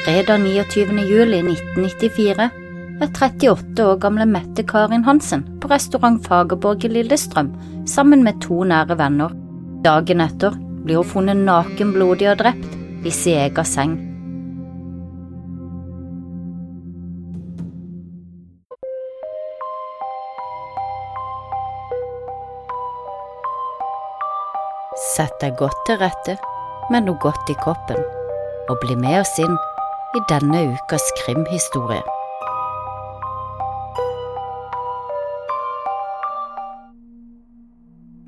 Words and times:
Fredag 0.00 0.38
29. 0.40 0.98
juli 1.04 1.38
1994 1.44 2.46
er 3.04 3.10
38 3.12 3.84
år 3.84 3.98
gamle 4.00 4.24
Mette 4.24 4.62
Karin 4.64 5.04
Hansen 5.04 5.42
på 5.60 5.68
restaurant 5.68 6.24
Fagerborg 6.24 6.86
i 6.88 6.88
Lillestrøm 6.88 7.50
sammen 7.84 8.24
med 8.24 8.40
to 8.40 8.62
nære 8.64 8.96
venner. 8.96 9.34
Dagen 9.84 10.24
etter 10.24 10.56
blir 10.86 11.02
hun 11.02 11.10
funnet 11.10 11.42
naken, 11.44 11.92
blodig 11.92 12.30
og 12.32 12.40
drept 12.40 13.04
i 13.04 13.12
sin 13.12 13.42
egen 13.44 13.68
seng. 13.68 13.98
Sett 25.12 25.36
deg 25.44 25.60
godt 25.60 25.84
til 25.84 26.00
rette 26.00 26.40
med 26.88 27.04
noe 27.04 27.20
godt 27.20 27.52
i 27.52 27.58
koppen, 27.60 28.00
og 28.70 28.80
bli 28.80 28.96
med 28.96 29.20
oss 29.20 29.36
inn 29.44 29.60
i 30.16 30.20
denne 30.28 30.62
ukas 30.72 31.04
krimhistorie. 31.20 32.02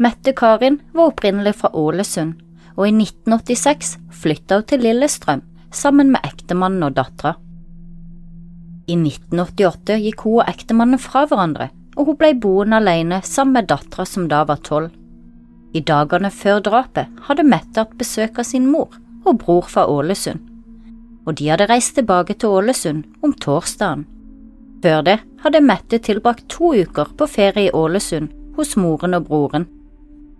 Mette 0.02 0.32
Karin 0.32 0.80
var 0.92 1.10
opprinnelig 1.10 1.56
fra 1.58 1.70
Ålesund, 1.74 2.34
og 2.76 2.86
i 2.88 2.92
1986 2.94 3.96
flytta 4.22 4.60
hun 4.60 4.68
til 4.70 4.82
Lillestrøm 4.86 5.42
sammen 5.74 6.12
med 6.14 6.22
ektemannen 6.26 6.86
og 6.86 6.94
dattera. 6.96 7.34
I 8.86 8.96
1988 8.98 9.98
gikk 10.04 10.24
hun 10.26 10.40
og 10.40 10.54
ektemannen 10.54 11.02
fra 11.02 11.24
hverandre, 11.26 11.70
og 11.96 12.12
hun 12.12 12.18
ble 12.18 12.32
boende 12.38 12.78
alene 12.78 13.20
sammen 13.26 13.58
med 13.58 13.70
dattera 13.70 14.06
som 14.06 14.30
da 14.30 14.44
var 14.46 14.62
tolv. 14.62 14.94
I 15.74 15.80
dagene 15.80 16.30
før 16.30 16.62
drapet 16.62 17.22
hadde 17.26 17.48
Mette 17.48 17.82
hatt 17.82 17.98
besøk 17.98 18.38
av 18.38 18.46
sin 18.46 18.70
mor 18.70 18.90
og 19.24 19.38
bror 19.42 19.68
fra 19.70 19.86
Ålesund, 19.88 20.51
og 21.26 21.36
de 21.38 21.48
hadde 21.50 21.68
reist 21.70 21.94
tilbake 21.96 22.34
til 22.34 22.56
Ålesund 22.58 23.04
om 23.22 23.32
torsdagen. 23.32 24.06
Før 24.82 25.04
det 25.06 25.18
hadde 25.44 25.62
Mette 25.62 25.98
tilbrakt 26.02 26.48
to 26.50 26.72
uker 26.74 27.12
på 27.18 27.28
ferie 27.30 27.68
i 27.68 27.74
Ålesund 27.74 28.32
hos 28.56 28.76
moren 28.76 29.14
og 29.14 29.28
broren. 29.28 29.68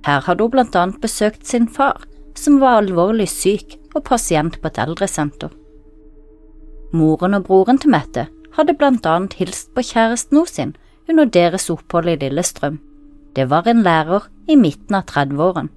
Her 0.06 0.25
hadde 0.27 0.42
hun 0.42 0.55
blant 0.55 0.77
annet 0.77 1.00
besøkt 1.03 1.47
sin 1.47 1.69
far, 1.69 2.03
som 2.34 2.58
var 2.60 2.80
alvorlig 2.80 3.28
syk 3.30 3.77
og 3.94 4.05
pasient 4.08 4.58
på 4.60 4.70
et 4.70 4.80
eldresenter. 4.83 5.53
Moren 6.92 7.38
og 7.38 7.47
broren 7.47 7.78
til 7.78 7.92
Mette 7.94 8.27
hadde 8.56 8.75
blant 8.77 9.06
annet 9.08 9.36
hilst 9.38 9.70
på 9.77 9.84
kjæresten 9.86 10.47
sin 10.47 10.75
under 11.08 11.25
deres 11.25 11.70
opphold 11.70 12.08
i 12.08 12.16
Lillestrøm. 12.16 12.80
Det 13.36 13.48
var 13.50 13.69
en 13.69 13.83
lærer 13.83 14.27
i 14.48 14.56
midten 14.56 14.94
av 14.98 15.06
30-åren. 15.08 15.70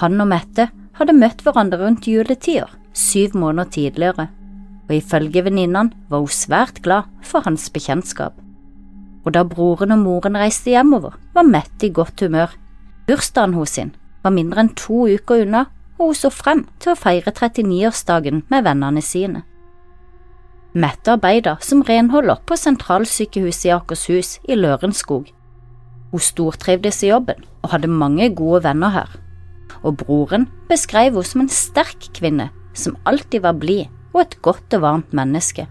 Han 0.00 0.20
og 0.20 0.28
Mette 0.30 0.68
hadde 0.98 1.16
møtt 1.16 1.42
hverandre 1.42 1.80
rundt 1.82 2.06
juletider, 2.06 2.70
syv 2.98 3.36
måneder 3.38 3.70
tidligere, 3.70 4.28
og 4.88 4.94
ifølge 4.96 5.44
venninnene 5.44 5.94
var 6.10 6.24
hun 6.24 6.32
svært 6.32 6.82
glad 6.82 7.08
for 7.22 7.44
hans 7.46 7.68
bekjentskap. 7.70 8.34
Og 9.24 9.34
da 9.36 9.44
broren 9.44 9.92
og 9.92 10.02
moren 10.02 10.38
reiste 10.40 10.72
hjemover, 10.72 11.18
var 11.34 11.46
Mette 11.46 11.86
i 11.86 11.92
godt 11.92 12.20
humør. 12.24 12.54
Bursdagen 13.06 13.54
hos 13.54 13.76
sin 13.76 13.94
var 14.22 14.34
mindre 14.34 14.64
enn 14.64 14.74
to 14.76 15.06
uker 15.06 15.44
unna, 15.44 15.66
og 15.98 16.10
hun 16.10 16.18
så 16.18 16.30
frem 16.32 16.64
til 16.80 16.94
å 16.94 16.98
feire 16.98 17.32
39-årsdagen 17.34 18.44
med 18.48 18.66
vennene 18.66 19.02
sine. 19.04 19.44
Mette 20.78 21.14
arbeidet 21.16 21.56
som 21.64 21.82
renholder 21.82 22.42
på 22.46 22.56
sentralsykehuset 22.56 23.70
i 23.70 23.72
Akershus 23.74 24.36
i 24.48 24.56
Lørenskog. 24.58 25.30
Hun 26.12 26.22
stortrivdes 26.22 27.02
i 27.02 27.10
jobben 27.10 27.42
og 27.62 27.72
hadde 27.72 27.90
mange 27.90 28.28
gode 28.36 28.62
venner 28.64 28.94
her, 28.94 29.16
og 29.82 29.98
broren 30.04 30.46
beskrev 30.68 31.12
henne 31.12 31.26
som 31.26 31.44
en 31.44 31.52
sterk 31.52 32.10
kvinne 32.16 32.50
som 32.78 32.96
alltid 33.08 33.42
var 33.44 33.58
blid 33.58 33.88
og 34.14 34.22
et 34.22 34.38
godt 34.42 34.76
og 34.78 34.84
varmt 34.84 35.12
menneske. 35.16 35.66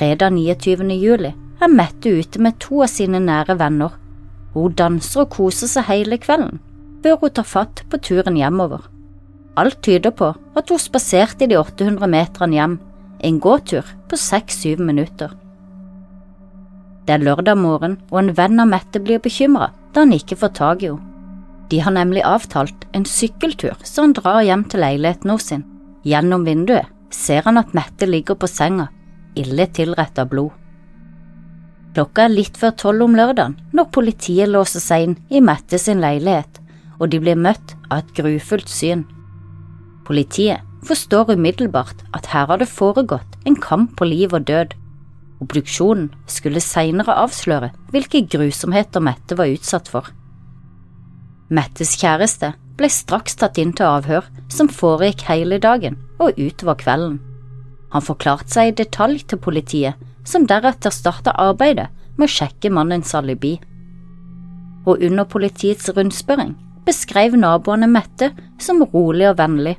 Fredag 0.00 0.34
29. 0.34 0.90
juli 1.00 1.32
er 1.32 1.72
Mette 1.72 2.12
ute 2.12 2.42
med 2.42 2.58
to 2.60 2.82
av 2.84 2.90
sine 2.92 3.20
nære 3.22 3.56
venner. 3.60 3.94
Hun 4.52 4.74
danser 4.76 5.24
og 5.24 5.32
koser 5.36 5.70
seg 5.70 5.88
hele 5.88 6.18
kvelden, 6.20 6.60
før 7.04 7.18
hun 7.22 7.32
tar 7.36 7.48
fatt 7.48 7.82
på 7.90 8.00
turen 8.02 8.36
hjemover. 8.36 8.84
Alt 9.56 9.80
tyder 9.84 10.12
på 10.12 10.34
at 10.56 10.68
hun 10.72 10.80
spaserte 10.80 11.48
de 11.48 11.56
800 11.56 12.10
meterne 12.12 12.58
hjem, 12.58 12.78
en 13.24 13.40
gåtur 13.40 13.88
på 14.08 14.18
seks–syv 14.20 14.82
minutter. 14.84 15.32
Det 17.06 17.14
er 17.14 17.22
lørdag 17.22 17.56
morgen, 17.56 18.00
og 18.10 18.18
en 18.20 18.32
venn 18.36 18.60
av 18.60 18.68
Mette 18.68 19.00
blir 19.00 19.22
bekymra 19.22 19.70
da 19.94 20.02
han 20.04 20.12
ikke 20.12 20.36
får 20.36 20.56
tak 20.58 20.82
i 20.82 20.90
henne. 20.90 21.12
De 21.70 21.80
har 21.82 21.90
nemlig 21.90 22.22
avtalt 22.22 22.84
en 22.94 23.04
sykkeltur, 23.08 23.74
så 23.82 24.04
han 24.04 24.12
drar 24.14 24.44
hjem 24.46 24.62
til 24.70 24.84
leiligheten 24.84 25.32
hos 25.32 25.48
sin. 25.50 25.64
Gjennom 26.06 26.44
vinduet 26.46 26.86
ser 27.10 27.42
han 27.48 27.58
at 27.58 27.72
Mette 27.74 28.06
ligger 28.06 28.38
på 28.38 28.46
senga, 28.50 28.86
ille 29.34 29.66
tilrett 29.74 30.18
av 30.22 30.30
blod. 30.30 30.52
Klokka 31.96 32.26
er 32.26 32.34
litt 32.34 32.58
før 32.60 32.74
tolv 32.78 33.06
om 33.06 33.16
lørdagen 33.16 33.56
når 33.74 33.88
politiet 33.96 34.50
låser 34.52 34.82
seg 34.84 35.06
inn 35.06 35.16
i 35.32 35.40
Mette 35.42 35.80
sin 35.80 36.02
leilighet, 36.04 36.60
og 37.00 37.10
de 37.10 37.18
blir 37.22 37.38
møtt 37.40 37.74
av 37.88 38.02
et 38.04 38.12
grufullt 38.18 38.70
syn. 38.70 39.02
Politiet 40.06 40.62
forstår 40.86 41.32
umiddelbart 41.34 42.04
at 42.14 42.28
her 42.30 42.46
har 42.52 42.60
det 42.62 42.68
foregått 42.70 43.40
en 43.48 43.56
kamp 43.58 43.96
på 43.98 44.06
liv 44.06 44.36
og 44.36 44.46
død. 44.46 44.76
Obduksjonen 45.42 46.12
skulle 46.30 46.62
senere 46.62 47.16
avsløre 47.24 47.72
hvilke 47.90 48.22
grusomheter 48.30 49.02
Mette 49.02 49.34
var 49.40 49.50
utsatt 49.50 49.90
for. 49.90 50.12
Mettes 51.50 51.96
kjæreste 51.98 52.52
ble 52.76 52.88
straks 52.92 53.38
tatt 53.40 53.58
inn 53.58 53.72
til 53.76 53.88
avhør, 53.88 54.26
som 54.52 54.68
foregikk 54.68 55.26
hele 55.30 55.58
dagen 55.62 55.96
og 56.20 56.36
utover 56.38 56.78
kvelden. 56.80 57.18
Han 57.94 58.04
forklarte 58.04 58.52
seg 58.52 58.70
i 58.70 58.76
detalj 58.82 59.24
til 59.30 59.40
politiet, 59.40 59.96
som 60.26 60.46
deretter 60.48 60.92
starta 60.92 61.34
arbeidet 61.38 61.88
med 62.16 62.26
å 62.26 62.32
sjekke 62.32 62.72
mannens 62.72 63.14
alibi. 63.14 63.56
Og 64.86 65.02
under 65.02 65.26
politiets 65.28 65.88
rundspørring 65.94 66.54
beskrev 66.86 67.36
naboene 67.38 67.88
Mette 67.90 68.30
som 68.62 68.82
rolig 68.92 69.28
og 69.30 69.38
vennlig, 69.40 69.76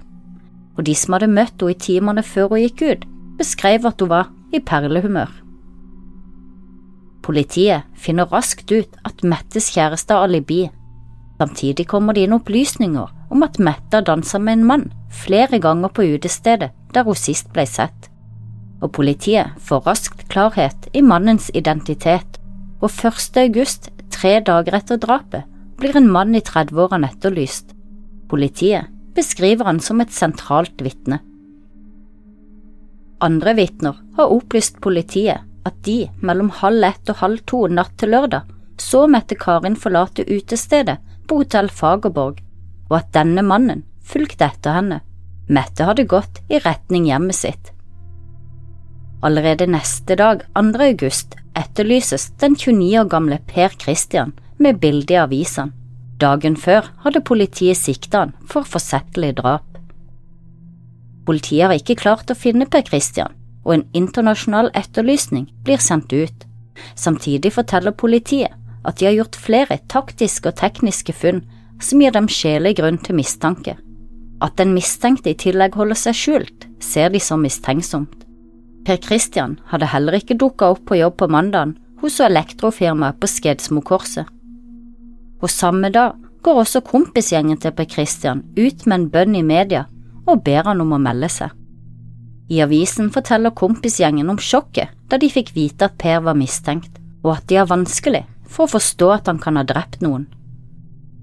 og 0.78 0.86
de 0.88 0.96
som 0.96 1.16
hadde 1.16 1.32
møtt 1.32 1.62
henne 1.62 1.74
i 1.74 1.82
timene 1.82 2.24
før 2.24 2.54
hun 2.54 2.64
gikk 2.64 2.84
ut, 2.86 3.06
beskrev 3.40 3.86
at 3.90 4.02
hun 4.02 4.12
var 4.12 4.32
i 4.54 4.62
perlehumør. 4.64 5.30
Politiet 7.28 7.84
finner 8.00 8.30
raskt 8.32 8.72
ut 8.72 9.00
at 9.04 9.24
Mettes 9.24 9.72
kjæreste 9.74 10.16
har 10.16 10.28
alibi. 10.30 10.70
Samtidig 11.38 11.86
kommer 11.88 12.18
det 12.18 12.26
inn 12.26 12.36
opplysninger 12.38 13.12
om 13.34 13.44
at 13.46 13.60
Mette 13.62 14.02
dansa 14.02 14.40
med 14.42 14.60
en 14.60 14.68
mann 14.72 14.86
flere 15.14 15.60
ganger 15.62 15.94
på 15.94 16.06
utestedet 16.16 16.72
der 16.96 17.06
hun 17.06 17.18
sist 17.20 17.52
ble 17.54 17.66
sett, 17.70 18.10
og 18.82 18.94
politiet 18.98 19.54
får 19.62 19.86
raskt 19.86 20.26
klarhet 20.32 20.90
i 20.98 21.04
mannens 21.06 21.52
identitet, 21.54 22.40
og 22.82 22.90
1. 22.90 23.38
august, 23.44 23.90
tre 24.14 24.38
dager 24.42 24.78
etter 24.80 24.98
drapet, 25.02 25.46
blir 25.78 25.98
en 25.98 26.10
mann 26.10 26.34
i 26.38 26.42
30-årene 26.42 27.10
etterlyst. 27.12 27.74
Politiet 28.30 28.90
beskriver 29.18 29.70
han 29.70 29.82
som 29.82 30.02
et 30.02 30.14
sentralt 30.14 30.82
vitne. 30.82 31.20
Andre 33.22 33.54
vitner 33.58 33.98
har 34.18 34.34
opplyst 34.34 34.82
politiet 34.82 35.46
at 35.66 35.78
de 35.86 36.04
mellom 36.22 36.52
halv 36.62 36.86
ett 36.86 37.10
og 37.10 37.22
halv 37.22 37.42
to 37.50 37.66
natt 37.70 37.98
til 37.98 38.14
lørdag 38.14 38.46
så 38.82 39.08
Mette 39.10 39.36
Karin 39.36 39.76
forlate 39.76 40.26
utestedet 40.30 41.00
Hotell 41.32 41.70
Fagerborg, 41.70 42.42
og 42.90 43.00
at 43.00 43.12
denne 43.16 43.44
mannen 43.44 43.84
fulgte 44.08 44.48
etter 44.48 44.78
henne. 44.78 45.02
Mette 45.48 45.88
hadde 45.88 46.08
gått 46.08 46.42
i 46.52 46.60
retning 46.64 47.08
hjemmet 47.08 47.36
sitt. 47.36 47.72
Allerede 49.26 49.68
neste 49.68 50.16
dag, 50.20 50.44
2. 50.56 50.78
august, 50.86 51.36
etterlyses 51.58 52.30
den 52.42 52.56
29 52.56 53.00
år 53.02 53.08
gamle 53.10 53.40
Per 53.48 53.74
Christian 53.82 54.36
med 54.58 54.80
bilde 54.80 55.16
i 55.16 55.22
avisene. 55.22 55.74
Dagen 56.18 56.56
før 56.58 56.88
hadde 57.04 57.22
politiet 57.22 57.78
sikta 57.78 58.24
han 58.24 58.32
for 58.50 58.66
forsettlig 58.66 59.36
drap. 59.38 59.66
Politiet 61.28 61.68
har 61.68 61.76
ikke 61.78 62.00
klart 62.00 62.32
å 62.34 62.38
finne 62.38 62.66
Per 62.66 62.86
Christian, 62.88 63.36
og 63.66 63.76
en 63.76 63.84
internasjonal 63.94 64.72
etterlysning 64.74 65.46
blir 65.66 65.82
sendt 65.84 66.14
ut. 66.14 66.48
Samtidig 66.96 67.52
forteller 67.54 67.94
politiet 67.94 68.56
at 68.88 69.00
de 69.00 69.10
har 69.10 69.18
gjort 69.18 69.36
flere 69.36 69.80
taktiske 69.92 70.52
og 70.52 70.60
tekniske 70.62 71.14
funn 71.14 71.44
som 71.84 72.02
gir 72.02 72.14
dem 72.16 72.30
sjelig 72.32 72.78
grunn 72.80 73.00
til 73.04 73.18
mistanke. 73.20 73.76
At 74.42 74.56
den 74.60 74.74
mistenkte 74.76 75.34
i 75.34 75.38
tillegg 75.38 75.76
holder 75.78 75.98
seg 75.98 76.18
skjult, 76.18 76.68
ser 76.80 77.12
de 77.14 77.22
som 77.22 77.42
mistenksomt. 77.44 78.24
Per 78.88 79.00
Christian 79.04 79.58
hadde 79.72 79.90
heller 79.92 80.16
ikke 80.16 80.38
dukka 80.40 80.72
opp 80.74 80.86
på 80.88 81.00
jobb 81.02 81.18
på 81.20 81.28
mandagen 81.34 81.76
hos 82.02 82.22
elektrofirmaet 82.24 83.18
på 83.20 83.28
Skedsmokorset. 83.28 84.30
Og 85.42 85.52
samme 85.52 85.90
dag 85.94 86.16
går 86.46 86.62
også 86.64 86.82
kompisgjengen 86.86 87.60
til 87.60 87.74
Per 87.76 87.90
Christian 87.92 88.46
ut 88.56 88.86
med 88.86 88.96
en 88.96 89.10
bønn 89.12 89.36
i 89.36 89.44
media 89.44 89.86
og 90.28 90.44
ber 90.46 90.70
han 90.70 90.82
om 90.84 90.94
å 90.96 91.02
melde 91.02 91.30
seg. 91.32 91.52
I 92.48 92.62
avisen 92.64 93.10
forteller 93.12 93.52
kompisgjengen 93.52 94.30
om 94.32 94.40
sjokket 94.40 94.94
da 95.12 95.20
de 95.20 95.28
fikk 95.32 95.52
vite 95.56 95.90
at 95.90 95.98
Per 96.00 96.22
var 96.24 96.38
mistenkt, 96.40 96.94
og 97.26 97.34
at 97.36 97.48
de 97.50 97.58
har 97.60 97.68
vanskelig 97.68 98.24
for 98.48 98.66
å 98.66 98.74
forstå 98.78 99.12
at 99.14 99.30
han 99.32 99.40
kan 99.44 99.60
ha 99.60 99.66
drept 99.68 100.02
noen. 100.06 100.28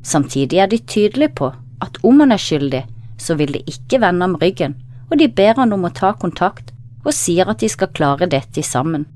Samtidig 0.04 0.60
er 0.60 0.70
de 0.70 0.78
tydelige 0.78 1.34
på 1.40 1.50
at 1.84 1.98
om 2.04 2.20
han 2.20 2.32
er 2.34 2.40
skyldig, 2.40 2.84
så 3.18 3.36
vil 3.38 3.54
de 3.56 3.64
ikke 3.70 4.00
vende 4.02 4.26
ham 4.26 4.36
ryggen, 4.40 4.76
og 5.10 5.18
de 5.20 5.28
ber 5.28 5.56
han 5.60 5.72
om 5.72 5.86
å 5.86 5.92
ta 5.94 6.12
kontakt 6.20 6.72
og 7.04 7.12
sier 7.16 7.48
at 7.50 7.60
de 7.60 7.68
skal 7.68 7.92
klare 7.96 8.28
dette 8.30 8.62
sammen. 8.64 9.06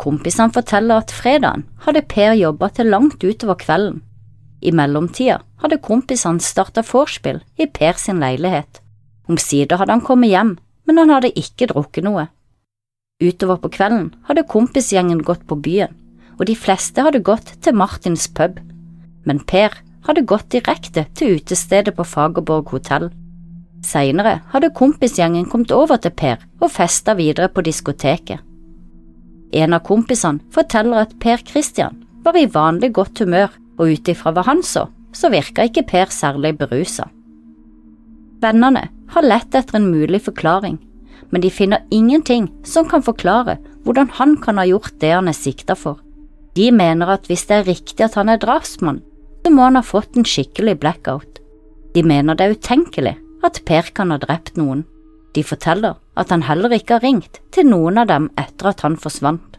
Kompisene 0.00 0.52
forteller 0.54 1.02
at 1.02 1.12
fredagen 1.14 1.66
hadde 1.84 2.04
Per 2.08 2.34
jobba 2.36 2.68
til 2.74 2.90
langt 2.92 3.22
utover 3.22 3.58
kvelden. 3.60 4.00
I 4.62 4.72
mellomtida 4.74 5.40
hadde 5.62 5.80
kompisene 5.82 6.42
starta 6.42 6.84
vorspiel 6.86 7.42
i 7.58 7.66
Per 7.66 7.98
sin 8.00 8.22
leilighet. 8.22 8.80
Omsider 9.28 9.78
hadde 9.78 9.96
han 9.96 10.04
kommet 10.04 10.32
hjem, 10.32 10.56
men 10.86 10.98
han 10.98 11.12
hadde 11.14 11.32
ikke 11.38 11.68
drukket 11.70 12.06
noe. 12.06 12.28
Utover 13.22 13.60
på 13.62 13.70
kvelden 13.76 14.12
hadde 14.26 14.48
kompisgjengen 14.50 15.22
gått 15.22 15.44
på 15.46 15.58
byen, 15.62 15.92
og 16.42 16.48
de 16.50 16.56
fleste 16.58 16.98
hadde 17.06 17.22
gått 17.22 17.52
til 17.62 17.76
Martins 17.78 18.24
pub, 18.34 18.56
men 19.22 19.38
Per 19.46 19.76
hadde 20.08 20.24
gått 20.26 20.48
direkte 20.50 21.04
til 21.14 21.36
utestedet 21.36 21.94
på 21.94 22.02
Fagerborg 22.02 22.72
hotell. 22.74 23.12
Seinere 23.86 24.40
hadde 24.50 24.72
kompisgjengen 24.74 25.46
kommet 25.52 25.70
over 25.70 26.02
til 26.02 26.10
Per 26.18 26.42
og 26.58 26.74
festa 26.74 27.14
videre 27.14 27.46
på 27.46 27.62
diskoteket. 27.62 28.42
En 29.54 29.76
av 29.76 29.86
kompisene 29.86 30.42
forteller 30.50 31.04
at 31.04 31.14
Per 31.22 31.46
Christian 31.46 32.02
var 32.26 32.34
i 32.34 32.48
vanlig 32.50 32.90
godt 32.98 33.22
humør, 33.22 33.54
og 33.78 33.94
ut 33.94 34.08
ifra 34.10 34.34
hva 34.34 34.42
han 34.46 34.66
så, 34.66 34.88
så 35.14 35.30
virka 35.30 35.68
ikke 35.68 35.86
Per 35.94 36.10
særlig 36.10 36.56
berusa. 36.58 37.06
Vennene 38.42 38.88
har 39.14 39.30
lett 39.30 39.54
etter 39.54 39.78
en 39.78 39.92
mulig 39.94 40.24
forklaring, 40.26 40.80
men 41.30 41.42
de 41.42 41.54
finner 41.54 41.86
ingenting 41.94 42.50
som 42.66 42.90
kan 42.90 43.06
forklare 43.06 43.60
hvordan 43.86 44.10
han 44.18 44.40
kan 44.42 44.58
ha 44.58 44.66
gjort 44.66 44.98
det 44.98 45.14
han 45.14 45.30
er 45.30 45.38
sikta 45.38 45.78
for. 45.78 46.02
De 46.56 46.68
mener 46.74 47.08
at 47.14 47.28
hvis 47.28 47.46
det 47.48 47.58
er 47.58 47.68
riktig 47.68 48.04
at 48.04 48.16
han 48.18 48.28
er 48.28 48.40
drapsmann, 48.40 49.00
så 49.42 49.52
må 49.52 49.64
han 49.66 49.78
ha 49.78 49.84
fått 49.84 50.16
en 50.16 50.28
skikkelig 50.28 50.76
blackout. 50.82 51.40
De 51.94 52.02
mener 52.06 52.36
det 52.36 52.46
er 52.46 52.56
utenkelig 52.56 53.14
at 53.44 53.62
Per 53.68 53.88
kan 53.96 54.12
ha 54.12 54.18
drept 54.22 54.56
noen. 54.60 54.84
De 55.32 55.42
forteller 55.44 55.96
at 56.16 56.30
han 56.30 56.44
heller 56.46 56.74
ikke 56.76 56.98
har 56.98 57.06
ringt 57.06 57.40
til 57.54 57.68
noen 57.68 57.98
av 58.02 58.10
dem 58.10 58.28
etter 58.40 58.70
at 58.72 58.84
han 58.84 58.98
forsvant. 59.00 59.56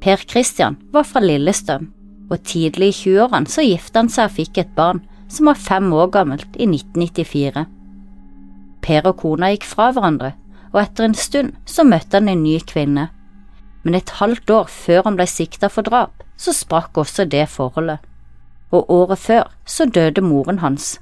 Per 0.00 0.20
Christian 0.28 0.78
var 0.92 1.08
fra 1.08 1.20
Lillestrøm, 1.24 1.90
og 2.30 2.44
tidlig 2.46 2.92
i 2.92 2.98
20-årene 3.00 3.50
så 3.50 3.64
gifta 3.64 4.04
han 4.04 4.12
seg 4.12 4.30
og 4.30 4.36
fikk 4.36 4.60
et 4.62 4.76
barn 4.76 5.02
som 5.32 5.50
var 5.50 5.60
fem 5.60 5.90
år 5.92 6.12
gammelt 6.14 6.56
i 6.56 6.68
1994. 6.68 7.64
Per 8.80 9.08
og 9.10 9.18
kona 9.20 9.50
gikk 9.52 9.66
fra 9.68 9.90
hverandre 9.92 10.34
og 10.70 10.80
etter 10.82 11.06
en 11.06 11.16
stund 11.18 11.56
så 11.68 11.84
møtte 11.86 12.18
han 12.18 12.30
en 12.30 12.44
ny 12.44 12.58
kvinne. 12.66 13.08
Men 13.82 13.96
et 13.96 14.12
halvt 14.20 14.50
år 14.50 14.68
før 14.70 15.06
han 15.06 15.16
ble 15.16 15.26
sikta 15.30 15.70
for 15.72 15.86
drap, 15.86 16.12
så 16.36 16.52
sprakk 16.56 16.98
også 17.00 17.24
det 17.24 17.46
forholdet. 17.52 18.00
Og 18.72 18.90
året 18.92 19.18
før 19.18 19.48
så 19.66 19.86
døde 19.88 20.22
moren 20.22 20.60
hans. 20.64 20.98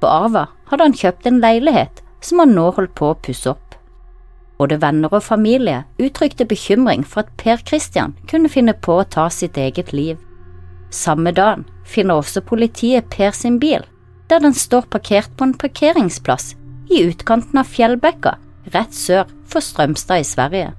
På 0.00 0.10
Arva 0.10 0.48
hadde 0.70 0.88
han 0.88 0.96
kjøpt 0.96 1.28
en 1.28 1.40
leilighet 1.42 2.02
som 2.24 2.42
han 2.42 2.54
nå 2.56 2.70
holdt 2.76 2.94
på 2.98 3.12
å 3.12 3.18
pusse 3.26 3.52
opp. 3.52 3.76
Både 4.58 4.78
venner 4.82 5.12
og 5.14 5.24
familie 5.26 5.82
uttrykte 6.02 6.46
bekymring 6.48 7.04
for 7.06 7.24
at 7.24 7.32
Per 7.40 7.62
Christian 7.66 8.16
kunne 8.30 8.50
finne 8.52 8.74
på 8.74 9.00
å 9.00 9.08
ta 9.08 9.28
sitt 9.30 9.58
eget 9.58 9.92
liv. 9.92 10.18
Samme 10.92 11.32
dagen 11.32 11.64
finner 11.88 12.20
også 12.20 12.44
politiet 12.46 13.08
Per 13.10 13.32
sin 13.36 13.58
bil, 13.62 13.84
der 14.30 14.42
den 14.42 14.54
står 14.54 14.86
parkert 14.92 15.32
på 15.36 15.48
en 15.48 15.56
parkeringsplass 15.58 16.54
i 16.92 17.02
utkanten 17.08 17.58
av 17.58 17.70
Fjellbekka 17.70 18.36
rett 18.74 18.94
sør 18.94 19.30
for 19.48 19.64
Strømstad 19.64 20.22
i 20.22 20.28
Sverige. 20.28 20.72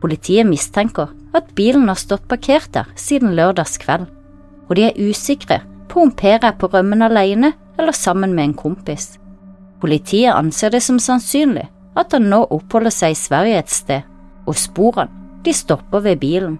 Politiet 0.00 0.48
mistenker 0.48 1.10
at 1.36 1.50
bilen 1.54 1.88
har 1.90 1.98
stått 2.00 2.28
parkert 2.28 2.72
der 2.74 2.88
siden 2.98 3.34
lørdags 3.36 3.76
kveld, 3.80 4.06
og 4.68 4.76
de 4.78 4.88
er 4.88 5.00
usikre 5.10 5.60
på 5.90 6.04
om 6.06 6.12
Per 6.14 6.38
er 6.46 6.56
på 6.56 6.70
rømmen 6.72 7.02
alene 7.02 7.52
eller 7.78 7.96
sammen 7.96 8.34
med 8.34 8.44
en 8.44 8.56
kompis. 8.56 9.16
Politiet 9.80 10.34
anser 10.34 10.72
det 10.72 10.82
som 10.84 11.00
sannsynlig 11.00 11.66
at 11.98 12.12
han 12.14 12.28
nå 12.30 12.44
oppholder 12.54 12.94
seg 12.94 13.14
i 13.14 13.18
Sverige 13.18 13.60
et 13.60 13.72
sted, 13.72 14.06
og 14.46 14.56
sporene 14.56 15.10
de 15.44 15.54
stopper 15.56 16.04
ved 16.04 16.20
bilen. 16.20 16.58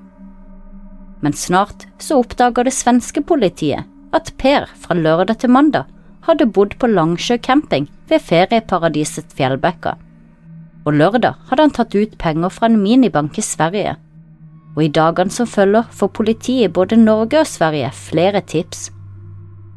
Men 1.21 1.37
snart 1.37 1.85
så 2.01 2.21
oppdager 2.23 2.65
det 2.65 2.75
svenske 2.75 3.23
politiet 3.23 3.89
at 4.17 4.33
Per 4.41 4.67
fra 4.83 4.97
lørdag 4.97 5.43
til 5.43 5.53
mandag 5.53 5.89
hadde 6.27 6.49
bodd 6.49 6.77
på 6.81 6.89
Langsjø 6.91 7.37
camping 7.45 7.89
ved 8.09 8.25
ferieparadiset 8.25 9.33
Fjellbekka, 9.37 9.95
og 10.85 10.97
lørdag 10.97 11.37
hadde 11.49 11.67
han 11.67 11.75
tatt 11.77 11.95
ut 11.95 12.17
penger 12.19 12.53
fra 12.53 12.71
en 12.71 12.81
minibank 12.81 13.39
i 13.39 13.45
Sverige. 13.45 13.97
Og 14.77 14.85
i 14.85 14.93
dagene 14.95 15.35
som 15.35 15.49
følger 15.51 15.89
får 15.93 16.13
politiet 16.17 16.69
i 16.69 16.73
både 16.73 16.97
Norge 16.97 17.41
og 17.41 17.47
Sverige 17.51 17.91
flere 17.95 18.41
tips. 18.41 18.89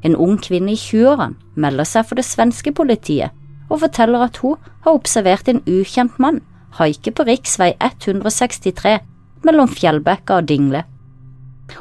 En 0.03 0.15
ung 0.15 0.37
kvinne 0.37 0.73
i 0.73 0.79
20-årene 0.79 1.35
melder 1.55 1.87
seg 1.87 2.07
for 2.07 2.19
det 2.19 2.27
svenske 2.27 2.73
politiet 2.75 3.31
og 3.69 3.81
forteller 3.81 4.25
at 4.25 4.37
hun 4.43 4.59
har 4.83 4.93
observert 4.93 5.47
en 5.49 5.63
ukjent 5.67 6.19
mann 6.21 6.41
haike 6.77 7.13
på 7.15 7.25
riksvei 7.27 7.73
163 7.81 8.99
mellom 9.43 9.69
Fjellbekka 9.69 10.39
og 10.41 10.47
Dingle. 10.49 10.83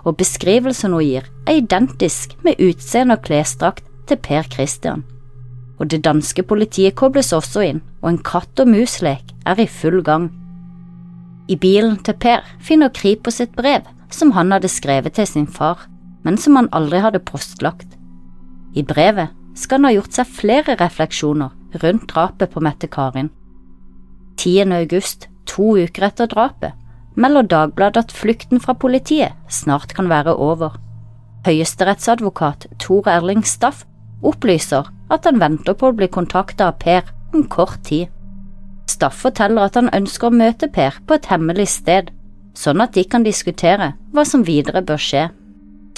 Og 0.05 0.17
beskrivelsen 0.17 0.95
hun 0.95 1.05
gir, 1.05 1.27
er 1.47 1.61
identisk 1.61 2.37
med 2.45 2.61
utseende 2.63 3.19
og 3.19 3.25
klesdrakt 3.27 3.85
til 4.09 4.21
Per 4.23 4.47
Christian. 4.53 5.05
Og 5.79 5.91
det 5.91 6.05
danske 6.05 6.43
politiet 6.43 6.95
kobles 6.97 7.33
også 7.33 7.65
inn, 7.67 7.83
og 8.03 8.11
en 8.11 8.23
katt 8.27 8.61
og 8.61 8.69
mus-lek 8.69 9.33
er 9.47 9.63
i 9.63 9.69
full 9.71 10.03
gang. 10.05 10.29
I 11.49 11.57
bilen 11.57 11.99
til 12.05 12.19
Per 12.23 12.45
finner 12.63 12.93
Kripos 12.95 13.41
et 13.43 13.55
brev 13.57 13.87
som 14.13 14.35
han 14.37 14.53
hadde 14.53 14.71
skrevet 14.71 15.17
til 15.17 15.27
sin 15.27 15.47
far, 15.47 15.87
men 16.23 16.37
som 16.39 16.57
han 16.59 16.71
aldri 16.73 17.01
hadde 17.03 17.23
postlagt. 17.25 17.97
I 18.75 18.83
brevet 18.83 19.33
skal 19.59 19.81
han 19.81 19.91
ha 19.91 19.95
gjort 19.97 20.17
seg 20.17 20.35
flere 20.39 20.77
refleksjoner 20.81 21.81
rundt 21.83 22.07
drapet 22.13 22.53
på 22.53 22.61
Mette-Karin. 22.65 23.31
10. 24.37 24.73
august, 24.73 25.29
to 25.47 25.75
uker 25.77 26.09
etter 26.09 26.31
drapet, 26.31 26.73
melder 27.15 27.45
Dagbladet 27.49 28.07
at 28.07 28.15
flukten 28.17 28.61
fra 28.61 28.73
politiet 28.73 29.37
snart 29.53 29.93
kan 29.97 30.09
være 30.09 30.35
over. 30.35 30.79
Høyesterettsadvokat 31.47 32.69
Tor 32.81 33.09
Erling 33.11 33.45
Staff 33.47 33.85
opplyser 34.23 34.89
at 35.13 35.27
han 35.29 35.41
venter 35.43 35.77
på 35.77 35.91
å 35.91 35.97
bli 35.97 36.09
kontakta 36.09 36.71
av 36.71 36.79
Per 36.81 37.11
om 37.35 37.45
kort 37.49 37.83
tid. 37.85 38.09
Staff 38.91 39.23
forteller 39.25 39.69
at 39.69 39.79
han 39.79 39.91
ønsker 39.95 40.29
å 40.29 40.37
møte 40.37 40.69
Per 40.73 40.99
på 41.07 41.17
et 41.17 41.29
hemmelig 41.31 41.69
sted, 41.75 42.11
sånn 42.59 42.83
at 42.85 42.95
de 42.97 43.05
kan 43.09 43.25
diskutere 43.25 43.93
hva 44.13 44.25
som 44.29 44.45
videre 44.45 44.83
bør 44.85 45.01
skje. 45.01 45.29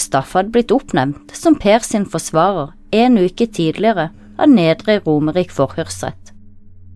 Staff 0.01 0.35
hadde 0.37 0.55
blitt 0.55 0.75
oppnevnt 0.75 1.35
som 1.37 1.57
Per 1.59 1.83
sin 1.87 2.07
forsvarer 2.07 2.75
en 2.95 3.19
uke 3.19 3.47
tidligere 3.47 4.11
av 4.39 4.51
Nedre 4.51 5.01
Romerik 5.07 5.51
forhørsrett. 5.55 6.33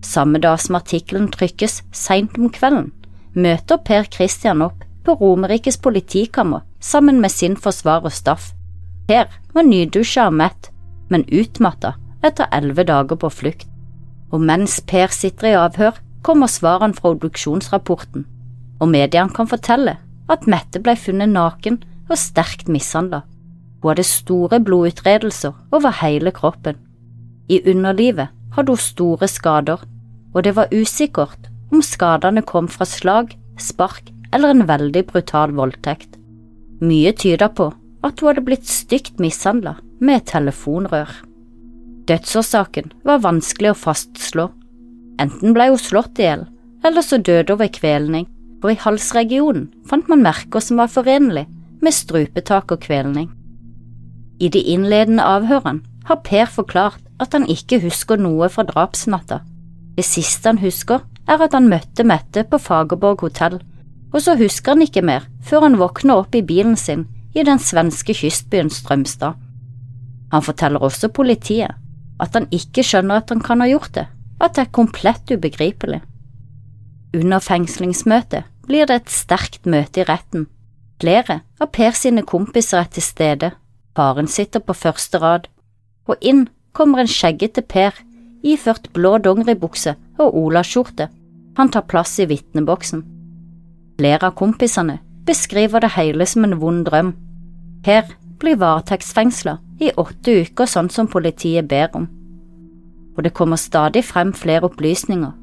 Samme 0.05 0.39
dag 0.39 0.61
som 0.63 0.79
artikkelen 0.79 1.29
trykkes 1.35 1.83
seint 1.93 2.39
om 2.39 2.51
kvelden, 2.55 2.93
møter 3.35 3.83
Per 3.83 4.07
Christian 4.15 4.63
opp 4.63 4.85
på 5.07 5.17
Romerikes 5.19 5.79
politikammer 5.83 6.63
sammen 6.81 7.21
med 7.21 7.35
sin 7.35 7.57
forsvarer 7.57 8.15
Staff. 8.15 8.53
Per 9.09 9.31
var 9.55 9.67
nydusja 9.67 10.29
og 10.29 10.37
mett 10.39 10.71
men 11.09 11.25
utmatta 11.33 11.95
etter 12.25 12.49
elleve 12.53 12.85
dager 12.85 13.17
på 13.17 13.31
flukt. 13.33 13.68
Og 14.33 14.43
mens 14.45 14.81
Per 14.87 15.13
sitter 15.15 15.53
i 15.53 15.57
avhør, 15.57 15.99
kommer 16.23 16.51
svarene 16.51 16.97
fra 16.97 17.15
obduksjonsrapporten, 17.15 18.27
og 18.81 18.91
mediene 18.93 19.33
kan 19.35 19.49
fortelle 19.49 19.97
at 20.29 20.47
Mette 20.51 20.83
ble 20.85 20.95
funnet 20.99 21.33
naken 21.33 21.79
og 22.09 22.19
sterkt 22.21 22.69
mishandla. 22.69 23.23
Hun 23.81 23.93
hadde 23.93 24.05
store 24.05 24.61
blodutredelser 24.61 25.55
over 25.73 25.95
hele 26.03 26.33
kroppen. 26.35 26.77
I 27.49 27.63
underlivet 27.71 28.35
hadde 28.57 28.75
hun 28.75 28.83
store 28.83 29.29
skader, 29.31 29.85
og 30.35 30.45
det 30.45 30.55
var 30.57 30.73
usikkert 30.75 31.49
om 31.73 31.83
skadene 31.85 32.43
kom 32.43 32.69
fra 32.69 32.85
slag, 32.89 33.33
spark 33.59 34.11
eller 34.35 34.53
en 34.53 34.67
veldig 34.69 35.05
brutal 35.09 35.55
voldtekt. 35.57 36.19
Mye 36.81 37.13
tyder 37.17 37.49
på 37.49 37.71
at 38.05 38.21
hun 38.21 38.31
hadde 38.31 38.45
blitt 38.47 38.69
stygt 38.69 39.19
mishandla 39.23 39.79
med 40.01 40.27
telefonrør. 40.29 41.11
Dødsårsaken 42.09 42.93
var 43.05 43.21
vanskelig 43.21 43.75
å 43.75 43.77
fastslå. 43.77 44.49
Enten 45.21 45.53
ble 45.53 45.67
hun 45.69 45.81
slått 45.81 46.21
i 46.23 46.25
hjel, 46.25 46.47
eller 46.87 47.05
så 47.05 47.19
døde 47.21 47.53
hun 47.53 47.61
ved 47.61 47.75
kvelning, 47.77 48.29
og 48.63 48.71
i 48.73 48.79
halsregionen 48.81 49.67
fant 49.89 50.09
man 50.09 50.25
merker 50.25 50.63
som 50.65 50.81
var 50.81 50.89
forenlig 50.93 51.45
med 51.85 51.95
strupetak 51.95 52.73
og 52.75 52.81
kvelning. 52.87 53.29
I 54.41 54.49
de 54.55 54.63
innledende 54.73 55.27
avhørene 55.27 55.85
har 56.09 56.23
Per 56.25 56.49
forklart 56.49 57.03
at 57.21 57.35
han 57.35 57.45
ikke 57.51 57.81
husker 57.83 58.21
noe 58.21 58.49
fra 58.49 58.65
drapsnatta. 58.65 59.43
Det 59.99 60.07
siste 60.07 60.49
han 60.49 60.63
husker, 60.63 61.03
er 61.29 61.43
at 61.45 61.53
han 61.53 61.69
møtte 61.69 62.07
Mette 62.07 62.47
på 62.49 62.61
Fagerborg 62.63 63.21
hotell, 63.27 63.59
og 64.15 64.23
så 64.25 64.39
husker 64.39 64.73
han 64.77 64.87
ikke 64.87 65.05
mer 65.05 65.27
før 65.45 65.67
han 65.67 65.77
våkner 65.77 66.23
opp 66.23 66.39
i 66.39 66.45
bilen 66.47 66.79
sin 66.81 67.05
i 67.37 67.45
den 67.45 67.61
svenske 67.61 68.17
kystbyen 68.17 68.73
Strømstad. 68.73 69.37
Han 70.33 70.45
forteller 70.45 70.81
også 70.85 71.11
politiet 71.13 71.77
at 72.23 72.35
han 72.35 72.49
ikke 72.55 72.85
skjønner 72.85 73.23
at 73.23 73.33
han 73.33 73.43
kan 73.45 73.63
ha 73.63 73.69
gjort 73.71 73.95
det, 73.95 74.07
at 74.43 74.55
det 74.57 74.67
er 74.67 74.75
komplett 74.75 75.31
ubegripelig. 75.31 76.01
Under 77.17 77.41
fengslingsmøtet 77.43 78.49
blir 78.69 78.89
det 78.89 79.03
et 79.03 79.13
sterkt 79.13 79.67
møte 79.67 80.03
i 80.03 80.09
retten. 80.09 80.47
Flere 81.01 81.41
av 81.63 81.71
Per 81.73 81.95
sine 81.97 82.25
kompiser 82.27 82.83
er 82.83 82.91
til 82.93 83.05
stede, 83.07 83.53
faren 83.97 84.29
sitter 84.29 84.61
på 84.61 84.77
første 84.77 85.21
rad, 85.23 85.47
og 86.09 86.19
inn 86.21 86.49
kommer 86.77 87.03
en 87.03 87.11
skjeggete 87.11 87.63
Per 87.63 87.97
iført 88.47 88.91
blå 88.95 89.17
dongeribukse 89.23 89.95
og 90.19 90.37
olaskjorte. 90.43 91.09
Han 91.59 91.71
tar 91.75 91.87
plass 91.91 92.19
i 92.23 92.27
vitneboksen. 92.31 93.03
Flere 93.99 94.31
av 94.31 94.37
kompisene 94.39 95.01
beskriver 95.27 95.83
det 95.83 95.95
hele 95.97 96.27
som 96.27 96.47
en 96.47 96.59
vond 96.61 96.85
drøm. 96.87 97.15
Per 97.83 98.07
blir 98.39 98.61
varetektsfengsla 98.61 99.59
i 99.79 99.91
åtte 99.97 100.43
uker, 100.43 100.67
sånn 100.67 100.91
som 100.91 101.09
politiet 101.11 101.69
ber 101.71 101.91
om. 101.97 102.09
Og 103.17 103.25
det 103.27 103.35
kommer 103.35 103.59
stadig 103.61 104.05
frem 104.07 104.33
flere 104.35 104.69
opplysninger. 104.69 105.35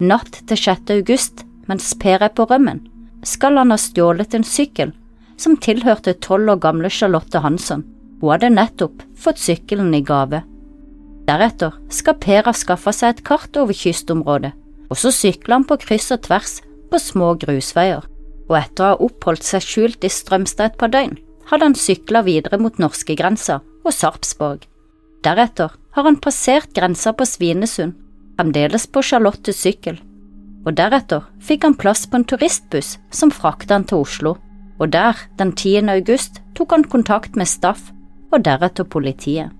Natt 0.00 0.40
til 0.48 0.58
6. 0.58 0.90
august, 0.96 1.44
mens 1.68 1.92
Per 2.00 2.22
er 2.24 2.32
på 2.34 2.46
rømmen, 2.50 2.82
skal 3.26 3.58
han 3.60 3.74
ha 3.74 3.78
stjålet 3.78 4.34
en 4.34 4.46
sykkel 4.46 4.94
som 5.40 5.58
tilhørte 5.60 6.16
tolv 6.24 6.54
år 6.54 6.60
gamle 6.62 6.90
Charlotte 6.92 7.42
Hansson. 7.42 7.84
Hun 8.20 8.34
hadde 8.34 8.52
nettopp 8.52 9.04
fått 9.16 9.40
sykkelen 9.40 9.94
i 9.96 10.02
gave. 10.04 10.42
Deretter 11.28 11.76
skal 11.92 12.18
Per 12.20 12.48
ha 12.48 12.54
skaffa 12.56 12.92
seg 12.96 13.14
et 13.14 13.24
kart 13.26 13.56
over 13.60 13.76
kystområdet, 13.76 14.52
og 14.90 14.98
så 14.98 15.12
sykler 15.14 15.60
han 15.60 15.68
på 15.68 15.78
kryss 15.84 16.10
og 16.16 16.24
tvers 16.26 16.58
på 16.90 16.98
små 17.00 17.34
grusveier, 17.40 18.04
og 18.48 18.56
etter 18.58 18.84
å 18.84 18.92
ha 18.92 19.00
oppholdt 19.06 19.46
seg 19.46 19.64
skjult 19.64 20.04
i 20.04 20.10
Strømstad 20.10 20.72
et 20.72 20.80
par 20.80 20.92
døgn, 20.92 21.18
hadde 21.50 21.68
han 21.68 21.78
sykla 21.78 22.24
videre 22.26 22.58
mot 22.60 22.80
norskegrensa 22.82 23.60
og 23.90 23.96
Sarpsborg. 23.96 24.66
Deretter 25.26 25.74
har 25.96 26.06
han 26.06 26.20
passert 26.22 26.70
grensa 26.76 27.12
på 27.12 27.26
Svinesund, 27.26 27.96
fremdeles 28.38 28.86
på 28.88 29.02
Charlottes 29.04 29.58
sykkel, 29.64 29.98
og 30.64 30.76
deretter 30.78 31.26
fikk 31.44 31.66
han 31.66 31.76
plass 31.76 32.06
på 32.06 32.20
en 32.20 32.26
turistbuss 32.28 32.96
som 33.12 33.32
frakta 33.34 33.76
han 33.76 33.88
til 33.88 34.04
Oslo, 34.04 34.36
og 34.80 34.92
der, 34.94 35.18
den 35.36 35.52
10. 35.52 35.90
august, 35.92 36.40
tok 36.56 36.72
han 36.72 36.86
kontakt 36.88 37.36
med 37.36 37.50
Staff 37.50 37.90
og 38.30 38.44
deretter 38.46 38.86
politiet. 38.88 39.50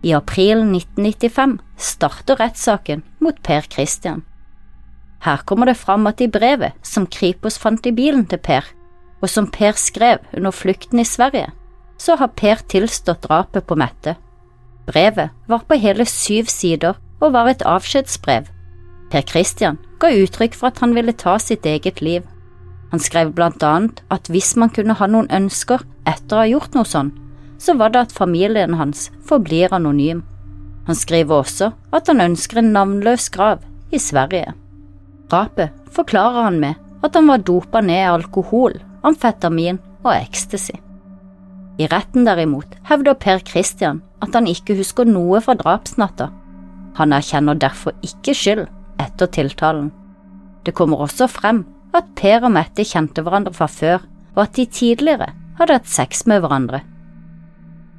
I 0.00 0.14
april 0.16 0.62
1995 0.64 1.58
starter 1.76 2.40
rettssaken 2.40 3.02
mot 3.20 3.36
Per 3.44 3.66
Christian. 3.68 4.22
Her 5.20 5.42
kommer 5.44 5.68
det 5.68 5.76
fram 5.76 6.06
at 6.08 6.22
i 6.24 6.30
brevet 6.32 6.78
som 6.86 7.04
Kripos 7.04 7.58
fant 7.60 7.84
i 7.84 7.92
bilen 7.92 8.24
til 8.30 8.40
Per, 8.40 8.64
og 9.20 9.28
som 9.28 9.50
Per 9.52 9.76
skrev 9.76 10.24
under 10.32 10.56
flukten 10.56 11.02
i 11.02 11.04
Sverige, 11.04 11.50
så 12.00 12.16
har 12.16 12.32
Per 12.36 12.62
tilstått 12.72 13.26
drapet 13.28 13.66
på 13.68 13.76
Mette. 13.76 14.16
Brevet 14.88 15.36
var 15.46 15.66
på 15.68 15.76
hele 15.78 16.06
syv 16.08 16.48
sider 16.48 16.96
og 17.20 17.34
var 17.34 17.50
et 17.50 17.64
avskjedsbrev. 17.66 18.48
Per 19.12 19.26
Christian 19.28 19.76
ga 20.00 20.08
uttrykk 20.22 20.56
for 20.56 20.70
at 20.70 20.80
han 20.80 20.94
ville 20.96 21.12
ta 21.12 21.36
sitt 21.42 21.66
eget 21.68 22.00
liv. 22.00 22.24
Han 22.90 23.02
skrev 23.02 23.34
blant 23.36 23.62
annet 23.62 24.00
at 24.10 24.30
hvis 24.32 24.54
man 24.56 24.72
kunne 24.74 24.96
ha 24.96 25.06
noen 25.10 25.28
ønsker 25.30 25.84
etter 26.08 26.36
å 26.36 26.42
ha 26.42 26.48
gjort 26.48 26.74
noe 26.74 26.88
sånn, 26.88 27.12
så 27.60 27.76
var 27.76 27.92
det 27.92 28.06
at 28.06 28.16
familien 28.16 28.78
hans 28.80 29.10
forblir 29.28 29.74
anonym. 29.76 30.24
Han 30.88 30.96
skriver 30.96 31.44
også 31.44 31.72
at 31.94 32.08
han 32.08 32.24
ønsker 32.24 32.62
en 32.62 32.72
navnløs 32.74 33.28
grav 33.34 33.60
i 33.92 34.00
Sverige. 34.00 34.54
Drapet 35.30 35.76
forklarer 35.92 36.48
han 36.48 36.62
med 36.62 37.04
at 37.04 37.14
han 37.14 37.28
var 37.28 37.44
dopa 37.44 37.84
ned 37.84 38.06
i 38.06 38.12
alkohol, 38.16 38.78
amfetamin 39.06 39.78
og 40.02 40.14
ecstasy. 40.16 40.80
I 41.80 41.88
retten 41.88 42.26
derimot 42.28 42.74
hevder 42.90 43.16
Per 43.16 43.40
Christian 43.46 44.02
at 44.20 44.34
han 44.36 44.48
ikke 44.50 44.76
husker 44.76 45.08
noe 45.08 45.40
fra 45.40 45.54
drapsnatta. 45.56 46.28
Han 46.98 47.14
erkjenner 47.16 47.56
derfor 47.56 47.96
ikke 48.04 48.34
skyld 48.36 48.66
etter 49.00 49.30
tiltalen. 49.32 49.88
Det 50.66 50.74
kommer 50.76 51.00
også 51.00 51.30
frem 51.30 51.64
at 51.96 52.10
Per 52.18 52.44
og 52.44 52.52
Mette 52.52 52.84
kjente 52.84 53.24
hverandre 53.24 53.54
fra 53.56 53.66
før, 53.70 54.04
og 54.36 54.42
at 54.44 54.58
de 54.58 54.66
tidligere 54.68 55.32
hadde 55.58 55.78
hatt 55.78 55.88
sex 55.88 56.26
med 56.28 56.44
hverandre. 56.44 56.82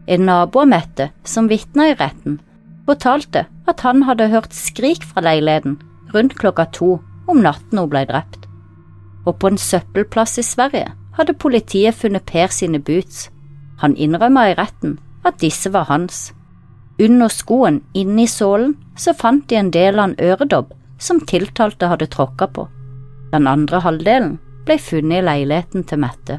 En 0.07 0.27
nabo 0.29 0.61
av 0.61 0.69
Mette, 0.69 1.09
som 1.25 1.49
vitna 1.49 1.89
i 1.89 1.97
retten, 1.97 2.39
fortalte 2.85 3.47
at 3.69 3.83
han 3.85 4.05
hadde 4.05 4.29
hørt 4.31 4.53
skrik 4.53 5.03
fra 5.07 5.23
leiligheten 5.25 5.79
rundt 6.13 6.37
klokka 6.37 6.67
to 6.75 6.99
om 7.31 7.41
natten 7.41 7.79
hun 7.79 7.89
ble 7.89 8.05
drept. 8.09 8.45
Og 9.25 9.37
på 9.41 9.51
en 9.51 9.61
søppelplass 9.61 10.37
i 10.41 10.45
Sverige 10.45 10.91
hadde 11.17 11.37
politiet 11.37 11.97
funnet 11.97 12.25
Per 12.29 12.51
sine 12.53 12.81
boots. 12.81 13.29
Han 13.81 13.95
innrømma 13.97 14.51
i 14.51 14.57
retten 14.59 14.99
at 15.25 15.39
disse 15.41 15.71
var 15.73 15.89
hans. 15.89 16.29
Under 17.01 17.31
skoen, 17.33 17.81
inne 17.97 18.25
i 18.25 18.29
sålen, 18.29 18.75
så 18.97 19.13
fant 19.17 19.47
de 19.49 19.57
en 19.57 19.71
del 19.73 19.97
av 19.97 20.11
en 20.11 20.19
øredobb 20.21 20.73
som 21.01 21.21
tiltalte 21.25 21.89
hadde 21.89 22.09
tråkka 22.13 22.47
på. 22.53 22.67
Den 23.31 23.47
andre 23.49 23.81
halvdelen 23.81 24.37
ble 24.67 24.77
funnet 24.77 25.21
i 25.21 25.25
leiligheten 25.25 25.85
til 25.89 26.01
Mette. 26.03 26.37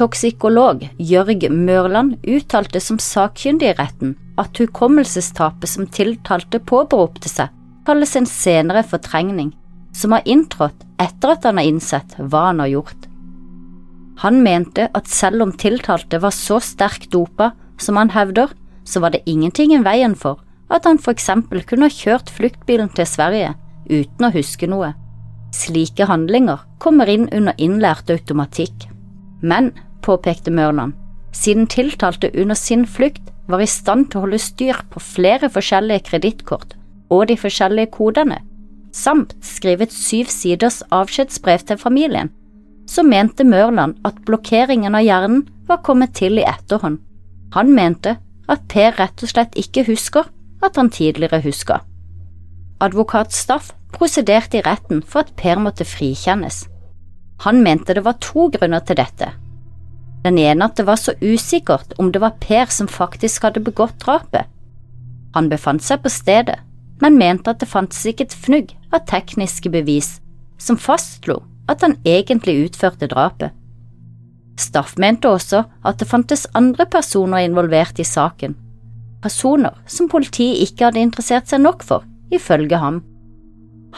Toksikolog 0.00 0.86
Jørg 0.96 1.44
Mørland 1.52 2.24
uttalte 2.24 2.80
som 2.80 2.98
sakkyndig 2.98 3.68
i 3.68 3.76
retten 3.76 4.14
at 4.40 4.56
hukommelsestapet 4.58 5.68
som 5.68 5.86
tiltalte 5.92 6.58
påberopte 6.58 7.28
seg, 7.28 7.52
kalles 7.86 8.16
en 8.16 8.26
senere 8.26 8.82
fortrengning, 8.86 9.52
som 9.92 10.16
har 10.16 10.24
inntrådt 10.24 10.86
etter 11.00 11.34
at 11.34 11.44
han 11.44 11.60
har 11.60 11.68
innsett 11.68 12.16
hva 12.16 12.48
han 12.48 12.64
har 12.64 12.72
gjort. 12.72 13.09
Han 14.20 14.42
mente 14.44 14.88
at 14.92 15.08
selv 15.08 15.46
om 15.46 15.52
tiltalte 15.56 16.20
var 16.20 16.34
så 16.36 16.58
sterkt 16.60 17.10
dopa 17.14 17.54
som 17.80 17.96
han 17.96 18.12
hevder, 18.12 18.52
så 18.84 19.00
var 19.00 19.14
det 19.14 19.24
ingenting 19.26 19.72
i 19.72 19.82
veien 19.84 20.16
for 20.18 20.42
at 20.70 20.86
han 20.86 21.00
for 21.00 21.14
eksempel 21.16 21.62
kunne 21.66 21.88
ha 21.88 21.94
kjørt 21.94 22.30
fluktbilen 22.30 22.92
til 22.94 23.08
Sverige 23.08 23.54
uten 23.90 24.26
å 24.26 24.32
huske 24.34 24.68
noe. 24.70 24.92
Slike 25.56 26.06
handlinger 26.06 26.60
kommer 26.78 27.10
inn 27.10 27.26
under 27.34 27.56
innlært 27.58 28.10
automatikk. 28.12 28.86
Men 29.42 29.72
påpekte 30.04 30.52
Mørland, 30.54 30.94
siden 31.32 31.66
tiltalte 31.66 32.30
under 32.38 32.58
sin 32.58 32.84
flukt 32.86 33.32
var 33.50 33.64
i 33.64 33.68
stand 33.70 34.10
til 34.10 34.20
å 34.20 34.26
holde 34.26 34.42
styr 34.42 34.84
på 34.92 35.02
flere 35.02 35.50
forskjellige 35.50 36.06
kredittkort 36.10 36.76
og 37.10 37.26
de 37.32 37.38
forskjellige 37.40 37.90
kodene, 37.96 38.38
samt 38.94 39.34
skrive 39.42 39.88
et 39.88 39.94
syv 39.94 40.30
siders 40.30 40.84
avskjedsbrev 40.94 41.64
til 41.66 41.80
familien, 41.80 42.30
så 42.90 43.04
mente 43.06 43.46
Mørland 43.46 44.00
at 44.06 44.18
blokkeringen 44.26 44.96
av 44.98 45.04
hjernen 45.06 45.44
var 45.68 45.82
kommet 45.86 46.16
til 46.18 46.40
i 46.40 46.46
etterhånd. 46.46 46.98
Han 47.54 47.70
mente 47.74 48.16
at 48.50 48.66
Per 48.70 48.96
rett 48.98 49.22
og 49.22 49.30
slett 49.30 49.58
ikke 49.58 49.86
husker 49.86 50.26
at 50.64 50.78
han 50.78 50.90
tidligere 50.90 51.42
huska. 51.44 51.80
Advokat 52.82 53.32
Staff 53.32 53.70
prosederte 53.94 54.58
i 54.58 54.64
retten 54.66 55.02
for 55.06 55.22
at 55.22 55.34
Per 55.38 55.60
måtte 55.62 55.86
frikjennes. 55.86 56.64
Han 57.44 57.62
mente 57.62 57.94
det 57.94 58.04
var 58.04 58.18
to 58.20 58.48
grunner 58.52 58.82
til 58.84 58.98
dette. 58.98 59.30
Den 60.24 60.38
ene 60.38 60.66
at 60.66 60.76
det 60.76 60.86
var 60.88 60.98
så 61.00 61.14
usikkert 61.22 61.94
om 61.98 62.10
det 62.12 62.20
var 62.20 62.40
Per 62.42 62.66
som 62.74 62.88
faktisk 62.88 63.46
hadde 63.46 63.62
begått 63.64 64.02
drapet. 64.02 64.50
Han 65.34 65.48
befant 65.48 65.84
seg 65.86 66.02
på 66.02 66.10
stedet, 66.10 66.58
men 67.00 67.16
mente 67.16 67.54
at 67.54 67.62
det 67.62 67.70
fantes 67.70 68.02
ikke 68.04 68.26
et 68.26 68.36
fnugg 68.36 68.74
av 68.92 69.06
tekniske 69.08 69.70
bevis 69.72 70.18
som 70.60 70.76
fastslo 70.76 71.38
at 71.70 71.84
han 71.86 71.96
egentlig 72.04 72.66
utførte 72.66 73.08
drapet. 73.10 73.54
Staff 74.60 74.98
mente 75.00 75.30
også 75.30 75.62
at 75.86 76.00
det 76.00 76.08
fantes 76.10 76.46
andre 76.58 76.84
personer 76.90 77.46
involvert 77.46 78.00
i 78.02 78.04
saken, 78.04 78.56
personer 79.22 79.78
som 79.86 80.10
politiet 80.10 80.60
ikke 80.66 80.88
hadde 80.88 81.04
interessert 81.04 81.48
seg 81.48 81.62
nok 81.64 81.84
for, 81.86 82.04
ifølge 82.34 82.80
ham. 82.82 83.00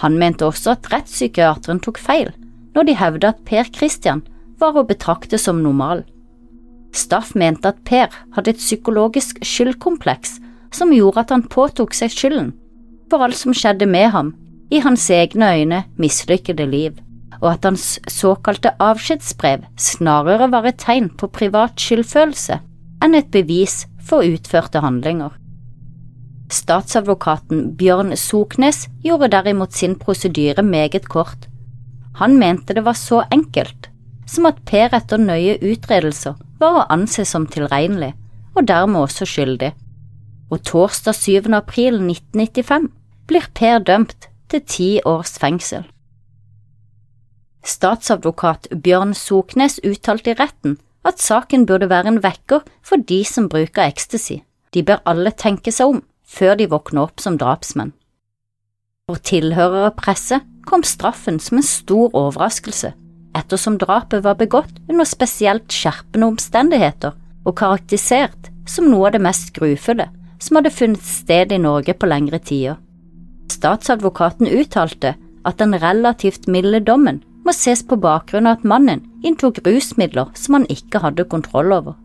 Han 0.05 0.17
mente 0.21 0.47
også 0.47 0.77
at 0.77 0.89
rettspsykiateren 0.93 1.83
tok 1.83 1.99
feil 2.01 2.31
når 2.73 2.89
de 2.89 2.97
hevdet 2.97 3.35
at 3.35 3.43
Per 3.45 3.69
Christian 3.75 4.23
var 4.61 4.79
å 4.79 4.87
betrakte 4.89 5.37
som 5.41 5.59
normal. 5.61 6.07
Staff 6.97 7.35
mente 7.37 7.69
at 7.69 7.83
Per 7.89 8.09
hadde 8.37 8.55
et 8.55 8.61
psykologisk 8.61 9.43
skyldkompleks 9.45 10.39
som 10.73 10.93
gjorde 10.95 11.27
at 11.27 11.35
han 11.35 11.45
påtok 11.53 11.97
seg 11.97 12.13
skylden 12.15 12.53
for 13.13 13.25
alt 13.25 13.37
som 13.37 13.53
skjedde 13.53 13.85
med 13.89 14.09
ham 14.15 14.33
i 14.73 14.81
hans 14.81 15.05
egne 15.13 15.51
øyne 15.59 15.83
mislykkede 16.01 16.65
liv, 16.65 16.97
og 17.43 17.49
at 17.51 17.67
hans 17.67 17.99
såkalte 18.11 18.73
avskjedsbrev 18.83 19.67
snarere 19.81 20.49
var 20.53 20.69
et 20.69 20.79
tegn 20.79 21.11
på 21.19 21.29
privat 21.35 21.75
skyldfølelse 21.81 22.61
enn 23.03 23.19
et 23.19 23.33
bevis 23.35 23.83
for 23.99 24.23
utførte 24.23 24.83
handlinger. 24.85 25.33
Statsadvokaten 26.53 27.73
Bjørn 27.79 28.15
Soknes 28.19 28.87
gjorde 29.03 29.31
derimot 29.33 29.75
sin 29.75 29.97
prosedyre 29.99 30.63
meget 30.63 31.09
kort. 31.11 31.49
Han 32.21 32.37
mente 32.39 32.77
det 32.77 32.85
var 32.85 32.99
så 32.99 33.23
enkelt 33.33 33.89
som 34.29 34.47
at 34.49 34.61
Per 34.69 34.95
etter 34.97 35.21
nøye 35.21 35.59
utredelser 35.61 36.37
var 36.61 36.77
å 36.79 36.87
anse 36.95 37.25
som 37.29 37.47
tilregnelig, 37.51 38.13
og 38.55 38.69
dermed 38.69 39.03
også 39.03 39.27
skyldig. 39.29 39.73
Og 40.53 40.63
torsdag 40.69 41.17
7. 41.17 41.51
april 41.57 41.99
1995 42.05 42.89
blir 43.29 43.49
Per 43.57 43.83
dømt 43.83 44.29
til 44.53 44.65
ti 44.69 44.91
års 45.09 45.35
fengsel. 45.41 45.85
Statsadvokat 47.63 48.69
Bjørn 48.83 49.15
Soknes 49.15 49.79
uttalte 49.87 50.33
i 50.33 50.39
retten 50.39 50.79
at 51.07 51.23
saken 51.23 51.67
burde 51.67 51.89
være 51.91 52.11
en 52.11 52.23
vekker 52.23 52.63
for 52.83 53.03
de 53.09 53.23
som 53.27 53.49
bruker 53.51 53.85
ecstasy. 53.87 54.41
De 54.75 54.83
bør 54.83 55.03
alle 55.07 55.31
tenke 55.31 55.73
seg 55.75 55.95
om 55.95 56.01
før 56.27 56.57
de 56.59 56.69
våkner 56.71 57.07
opp 57.07 57.23
som 57.23 57.37
drapsmenn. 57.39 57.93
For 59.11 59.21
tilhørere 59.23 59.93
presse 59.99 60.41
kom 60.67 60.85
straffen 60.87 61.41
som 61.43 61.59
en 61.59 61.67
stor 61.67 62.15
overraskelse, 62.15 62.93
ettersom 63.37 63.79
drapet 63.83 64.23
var 64.25 64.39
begått 64.41 64.79
under 64.89 65.07
spesielt 65.09 65.75
skjerpende 65.75 66.31
omstendigheter 66.33 67.17
og 67.45 67.57
karakterisert 67.59 68.51
som 68.71 68.89
noe 68.91 69.11
av 69.11 69.17
det 69.17 69.25
mest 69.27 69.51
grufulle 69.57 70.09
som 70.43 70.59
hadde 70.59 70.75
funnet 70.75 71.03
sted 71.07 71.53
i 71.55 71.61
Norge 71.63 71.95
på 71.95 72.09
lengre 72.11 72.39
tider. 72.43 72.79
Statsadvokaten 73.53 74.49
uttalte 74.51 75.15
at 75.47 75.59
den 75.59 75.75
relativt 75.83 76.49
milde 76.51 76.81
dommen 76.87 77.21
må 77.43 77.55
ses 77.57 77.83
på 77.83 77.99
bakgrunn 77.99 78.47
av 78.47 78.61
at 78.61 78.69
mannen 78.69 79.03
inntok 79.27 79.61
rusmidler 79.67 80.31
som 80.39 80.59
han 80.59 80.67
ikke 80.71 81.03
hadde 81.03 81.29
kontroll 81.31 81.75
over. 81.75 81.97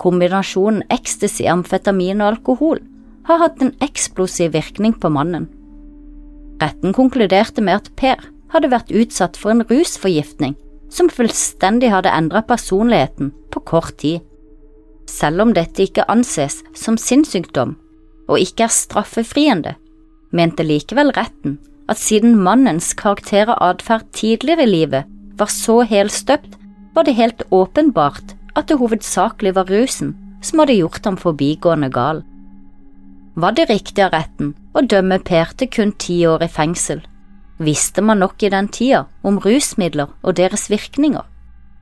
Kombinasjonen 0.00 0.84
ecstasy, 0.88 1.44
amfetamin 1.44 2.22
og 2.22 2.34
alkohol 2.34 2.80
har 3.28 3.42
hatt 3.42 3.60
en 3.62 3.74
eksplosiv 3.84 4.54
virkning 4.56 4.94
på 4.96 5.10
mannen. 5.12 5.48
Retten 6.60 6.94
konkluderte 6.96 7.64
med 7.64 7.82
at 7.82 7.92
Per 8.00 8.24
hadde 8.52 8.72
vært 8.72 8.92
utsatt 8.92 9.36
for 9.38 9.52
en 9.52 9.64
rusforgiftning 9.68 10.56
som 10.90 11.10
fullstendig 11.12 11.92
hadde 11.92 12.12
endret 12.12 12.48
personligheten 12.48 13.30
på 13.52 13.62
kort 13.68 13.96
tid. 14.02 14.24
Selv 15.06 15.44
om 15.44 15.54
dette 15.54 15.84
ikke 15.84 16.08
anses 16.10 16.60
som 16.76 16.98
sinnssykdom 16.98 17.76
og 18.30 18.38
ikke 18.38 18.66
er 18.66 18.74
straffefriende, 18.74 19.74
mente 20.30 20.66
likevel 20.66 21.10
retten 21.16 21.58
at 21.90 21.98
siden 21.98 22.36
mannens 22.38 22.92
karakter 22.94 23.50
og 23.50 23.58
atferd 23.72 24.06
tidligere 24.14 24.62
i 24.62 24.70
livet 24.70 25.08
var 25.38 25.50
så 25.50 25.80
helstøpt, 25.82 26.56
var 26.94 27.06
det 27.06 27.16
helt 27.18 27.42
åpenbart 27.50 28.36
at 28.56 28.68
det 28.68 28.78
hovedsakelig 28.78 29.54
var 29.54 29.70
rusen 29.70 30.14
som 30.42 30.62
hadde 30.62 30.78
gjort 30.78 31.04
ham 31.04 31.18
forbigående 31.18 31.90
gal. 31.90 32.22
Var 33.34 33.54
det 33.56 33.68
riktig 33.70 34.04
av 34.04 34.14
retten 34.14 34.54
å 34.74 34.82
dømme 34.82 35.18
Per 35.26 35.52
til 35.56 35.70
kun 35.70 35.92
ti 35.92 36.22
år 36.26 36.44
i 36.46 36.50
fengsel? 36.50 37.02
Visste 37.58 38.02
man 38.02 38.22
nok 38.22 38.42
i 38.42 38.50
den 38.52 38.70
tida 38.72 39.04
om 39.22 39.38
rusmidler 39.42 40.10
og 40.22 40.36
deres 40.38 40.70
virkninger? 40.70 41.26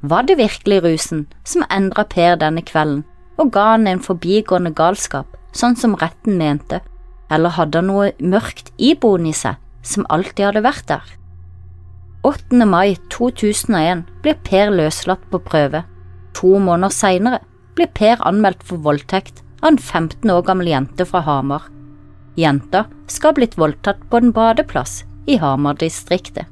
Var 0.00 0.27
det 0.27 0.38
virkelig 0.38 0.83
rusen 0.85 1.27
som 1.45 1.67
endra 1.71 2.05
Per 2.05 2.37
denne 2.41 2.62
kvelden 2.62 3.05
og 3.38 3.53
ga 3.55 3.73
han 3.75 3.87
en 3.87 4.03
forbigående 4.03 4.73
galskap, 4.75 5.27
sånn 5.55 5.77
som 5.79 5.95
retten 5.95 6.38
mente, 6.38 6.81
eller 7.31 7.55
hadde 7.55 7.79
han 7.79 7.91
noe 7.91 8.12
mørkt 8.19 8.73
iboende 8.79 9.31
i 9.31 9.37
seg 9.37 9.57
som 9.88 10.07
alltid 10.12 10.45
hadde 10.50 10.64
vært 10.66 10.87
der? 10.90 11.14
8. 12.28 12.64
mai 12.66 12.97
2001 13.14 14.04
blir 14.25 14.37
Per 14.45 14.73
løslatt 14.75 15.23
på 15.33 15.40
prøve. 15.40 15.85
To 16.37 16.59
måneder 16.61 16.92
seinere 16.95 17.40
blir 17.78 17.90
Per 17.95 18.21
anmeldt 18.26 18.64
for 18.66 18.83
voldtekt 18.85 19.42
av 19.62 19.73
en 19.73 19.78
15 19.78 20.30
år 20.30 20.42
gammel 20.47 20.71
jente 20.71 21.07
fra 21.09 21.23
Hamar. 21.26 21.68
Jenta 22.38 22.85
skal 23.11 23.33
ha 23.33 23.38
blitt 23.38 23.57
voldtatt 23.59 24.02
på 24.11 24.21
en 24.21 24.35
badeplass 24.35 25.02
i 25.26 25.38
Hamar-distriktet. 25.40 26.47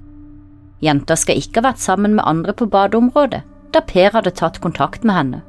Jenta 0.82 1.16
skal 1.16 1.40
ikke 1.40 1.60
ha 1.60 1.70
vært 1.70 1.82
sammen 1.82 2.16
med 2.16 2.26
andre 2.26 2.54
på 2.56 2.68
badeområdet 2.70 3.42
da 3.74 3.82
Per 3.84 4.14
hadde 4.14 4.32
tatt 4.38 4.60
kontakt 4.64 5.04
med 5.04 5.16
henne. 5.16 5.42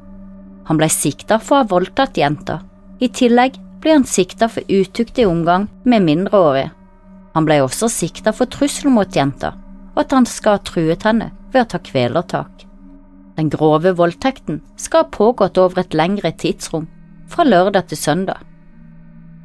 Han 0.68 0.80
ble 0.80 0.90
sikta 0.92 1.40
for 1.40 1.58
å 1.58 1.62
ha 1.62 1.72
voldtatt 1.72 2.18
jenta. 2.20 2.60
I 3.00 3.08
tillegg 3.08 3.56
ble 3.82 3.94
han 4.00 4.08
sikta 4.08 4.50
for 4.52 4.66
utuktig 4.68 5.28
omgang 5.28 5.68
med 5.86 6.04
mindreårige. 6.04 6.74
Han 7.38 7.46
ble 7.46 7.60
også 7.62 7.86
sikta 7.94 8.32
for 8.34 8.50
trussel 8.50 8.90
mot 8.90 9.14
jenta, 9.14 9.52
og 9.94 10.00
at 10.02 10.14
han 10.16 10.26
skal 10.26 10.58
ha 10.58 10.62
truet 10.66 11.04
henne 11.06 11.28
ved 11.54 11.68
å 11.68 11.70
ta 11.70 11.80
kvelertak. 11.86 12.64
Den 13.38 13.52
grove 13.54 13.92
voldtekten 14.00 14.64
skal 14.82 15.04
ha 15.04 15.12
pågått 15.14 15.60
over 15.62 15.84
et 15.84 15.94
lengre 15.94 16.32
tidsrom, 16.34 16.88
fra 17.30 17.46
lørdag 17.46 17.92
til 17.92 18.02
søndag. 18.02 18.42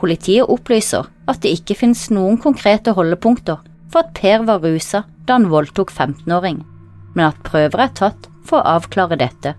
Politiet 0.00 0.48
opplyser 0.48 1.10
at 1.28 1.44
det 1.44 1.52
ikke 1.58 1.76
finnes 1.82 2.08
noen 2.08 2.40
konkrete 2.40 2.96
holdepunkter 2.96 3.60
for 3.92 4.06
at 4.06 4.16
Per 4.16 4.48
var 4.48 4.64
rusa 4.64 5.04
da 5.28 5.36
han 5.36 5.50
voldtok 5.52 5.92
15-åring, 5.92 6.62
men 7.12 7.28
at 7.28 7.44
prøver 7.44 7.84
er 7.84 7.92
tatt 7.92 8.30
for 8.40 8.62
å 8.62 8.78
avklare 8.78 9.20
dette. 9.20 9.52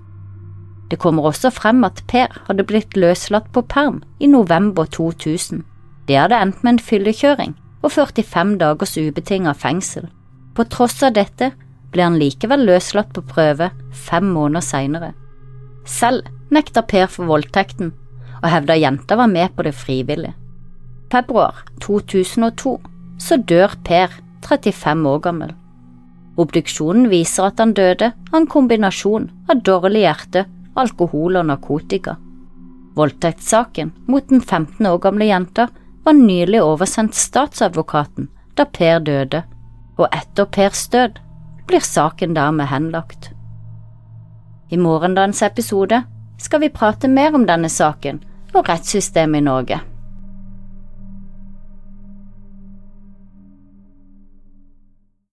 Det 0.90 0.98
kommer 0.98 1.30
også 1.30 1.54
frem 1.54 1.86
at 1.86 2.02
Per 2.10 2.34
hadde 2.50 2.66
blitt 2.66 2.98
løslatt 2.98 3.54
på 3.54 3.62
perm 3.62 4.02
i 4.18 4.25
november 4.25 4.90
2000. 4.90 5.62
Det 6.10 6.18
hadde 6.18 6.42
endt 6.42 6.66
med 6.66 6.74
en 6.74 6.88
fyllekjøring 6.90 7.60
og 7.84 7.92
45 7.92 8.58
dagers 8.62 8.96
ubetinget 8.98 9.60
fengsel. 9.60 10.08
På 10.56 10.65
tross 10.69 11.02
av 11.04 11.15
dette 11.17 11.52
ble 11.93 12.06
han 12.06 12.17
likevel 12.19 12.65
løslatt 12.67 13.12
på 13.13 13.26
prøve 13.34 13.69
fem 13.93 14.32
måneder 14.34 14.65
senere. 14.65 15.12
Selv 15.86 16.30
nekta 16.54 16.84
Per 16.88 17.10
for 17.12 17.28
voldtekten 17.30 17.91
og 18.43 18.50
hevda 18.52 18.78
jenta 18.80 19.17
var 19.19 19.32
med 19.32 19.54
på 19.56 19.65
det 19.67 19.76
frivillig. 19.76 20.34
Februar 21.12 21.63
2002 21.84 22.78
så 23.22 23.38
dør 23.38 23.76
Per, 23.86 24.12
35 24.43 25.06
år 25.08 25.19
gammel. 25.24 25.54
Obduksjonen 26.39 27.08
viser 27.12 27.52
at 27.52 27.62
han 27.62 27.76
døde 27.78 28.10
av 28.32 28.39
en 28.39 28.50
kombinasjon 28.50 29.30
av 29.52 29.62
dårlig 29.62 30.02
hjerte, 30.04 30.48
alkohol 30.76 31.38
og 31.39 31.48
narkotika. 31.52 32.17
Voldtektssaken 32.98 33.93
mot 34.10 34.26
den 34.30 34.41
15 34.41 34.89
år 34.89 35.00
gamle 35.06 35.30
jenta 35.30 35.67
var 36.04 36.13
nylig 36.13 36.62
oversendt 36.63 37.16
statsadvokaten 37.16 38.30
da 38.58 38.66
Per 38.66 39.00
døde, 39.00 39.44
og 39.98 40.10
etter 40.12 40.46
Pers 40.46 40.88
død 40.89 41.20
blir 41.68 41.86
saken 41.86 42.36
dermed 42.36 42.70
henlagt. 42.70 43.32
I 44.70 44.78
morgendagens 44.78 45.42
episode 45.42 46.04
skal 46.42 46.62
vi 46.63 46.70
prate 46.74 47.08
mer 47.08 47.36
om 47.36 47.48
denne 47.48 47.70
saken 47.70 48.22
og 48.54 48.70
rettssystemet 48.70 49.42
i 49.42 49.46
Norge. 49.48 49.80